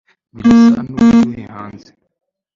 birasa 0.35 0.79
n'ubushyuhe 0.83 1.41
hanze 1.55 1.89